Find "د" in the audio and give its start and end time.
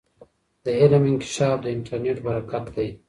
0.65-0.65, 1.61-1.65